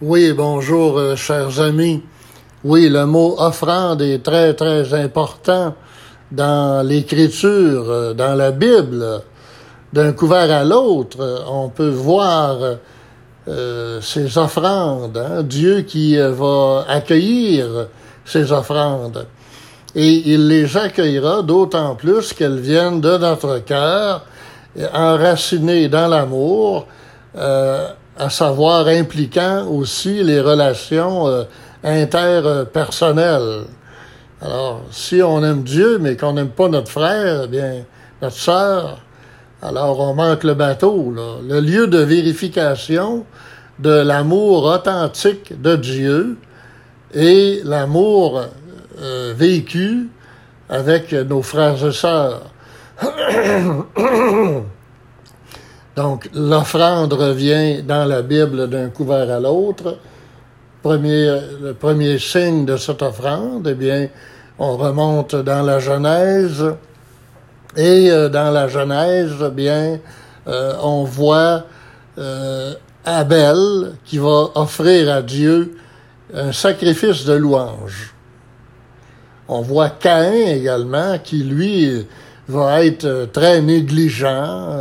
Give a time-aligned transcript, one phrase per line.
[0.00, 2.02] Oui, bonjour, euh, chers amis.
[2.64, 5.74] Oui, le mot offrande est très, très important
[6.32, 9.22] dans l'écriture, euh, dans la Bible.
[9.92, 12.58] D'un couvert à l'autre, euh, on peut voir
[14.00, 15.42] ces offrandes, hein.
[15.42, 17.88] Dieu qui va accueillir
[18.24, 19.26] ces offrandes.
[19.96, 24.24] Et il les accueillera d'autant plus qu'elles viennent de notre cœur,
[24.94, 26.86] enracinées dans l'amour,
[28.18, 31.44] à savoir impliquant aussi les relations euh,
[31.82, 33.64] interpersonnelles.
[34.40, 37.84] Alors, si on aime Dieu, mais qu'on n'aime pas notre frère, eh bien,
[38.20, 38.98] notre sœur,
[39.62, 41.12] alors on manque le bateau.
[41.14, 41.36] Là.
[41.46, 43.24] Le lieu de vérification
[43.78, 46.36] de l'amour authentique de Dieu
[47.14, 48.42] et l'amour
[49.00, 50.08] euh, vécu
[50.68, 52.42] avec nos frères et sœurs.
[55.96, 59.98] Donc, l'offrande revient dans la Bible d'un couvert à l'autre.
[60.82, 64.08] Premier, le premier signe de cette offrande, eh bien,
[64.58, 66.64] on remonte dans la Genèse.
[67.76, 69.98] Et euh, dans la Genèse, eh bien,
[70.48, 71.64] euh, on voit
[72.18, 75.76] euh, Abel qui va offrir à Dieu
[76.34, 78.14] un sacrifice de louange.
[79.46, 82.06] On voit Caïn également qui, lui,
[82.48, 84.78] va être très négligent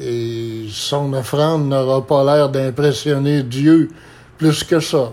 [0.00, 3.90] et son offrande n'aura pas l'air d'impressionner Dieu
[4.36, 5.12] plus que ça.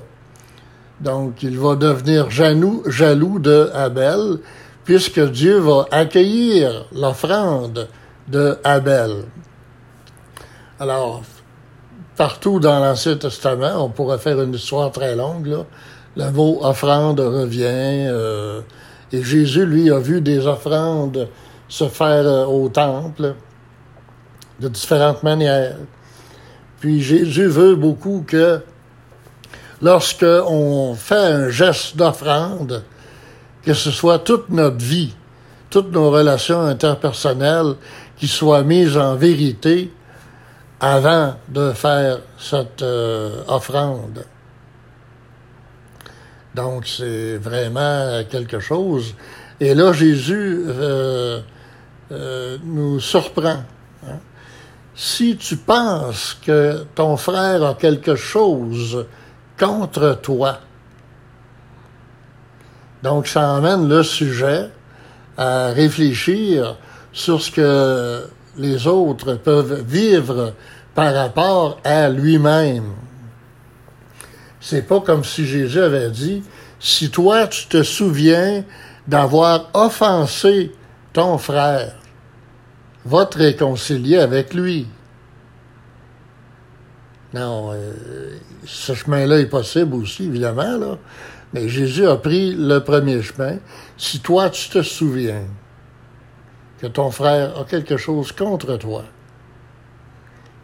[1.00, 4.40] Donc, il va devenir jaloux, jaloux de Abel,
[4.84, 7.88] puisque Dieu va accueillir l'offrande
[8.28, 9.26] de Abel.
[10.80, 11.23] Alors,
[12.16, 15.66] partout dans l'Ancien Testament, on pourrait faire une histoire très longue, là.
[16.18, 18.62] Le mot offrande revient, euh,
[19.12, 21.28] et Jésus, lui, a vu des offrandes
[21.68, 23.36] se faire euh, au temple
[24.59, 25.78] de différentes manières.
[26.80, 28.62] Puis Jésus veut beaucoup que
[29.81, 32.84] lorsque on fait un geste d'offrande,
[33.64, 35.13] que ce soit toute notre vie,
[35.69, 37.75] toutes nos relations interpersonnelles
[38.18, 39.91] qui soient mises en vérité
[40.80, 44.25] avant de faire cette euh, offrande.
[46.53, 49.16] Donc c'est vraiment quelque chose.
[49.59, 51.41] Et là, Jésus euh,
[52.12, 53.63] euh, nous surprend.
[54.95, 59.06] Si tu penses que ton frère a quelque chose
[59.59, 60.59] contre toi,
[63.03, 64.69] donc ça emmène le sujet
[65.38, 66.78] à réfléchir
[67.11, 68.25] sur ce que
[68.57, 70.53] les autres peuvent vivre
[70.94, 72.94] par rapport à lui-même.
[74.62, 76.41] C'est pas comme si Jésus avait dit,
[76.79, 78.63] si toi tu te souviens
[79.07, 80.72] d'avoir offensé
[81.12, 81.95] ton frère,
[83.06, 84.88] va te réconcilier avec lui.
[87.34, 90.98] Non, euh, ce chemin-là est possible aussi, évidemment, là.
[91.54, 93.58] Mais Jésus a pris le premier chemin.
[93.98, 95.44] Si toi, tu te souviens
[96.80, 99.04] que ton frère a quelque chose contre toi,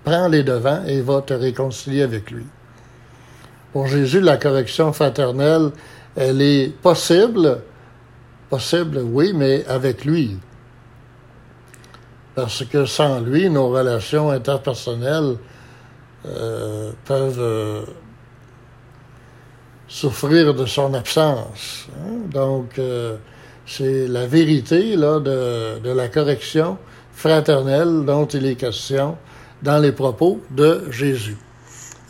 [0.03, 2.45] prends les devants et va te réconcilier avec lui.
[3.71, 5.71] Pour Jésus, la correction fraternelle,
[6.15, 7.61] elle est possible,
[8.49, 10.37] possible, oui, mais avec lui
[12.35, 15.37] parce que sans lui, nos relations interpersonnelles
[16.25, 17.81] euh, peuvent euh,
[19.87, 21.87] souffrir de son absence.
[21.97, 22.29] Hein.
[22.31, 23.17] Donc, euh,
[23.65, 26.77] c'est la vérité là, de, de, la correction
[27.11, 29.17] fraternelle dont il est question
[29.61, 31.37] dans les propos de Jésus.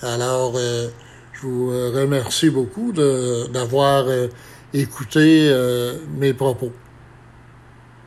[0.01, 4.05] Alors, je vous remercie beaucoup d'avoir
[4.73, 5.53] écouté
[6.17, 6.71] mes propos.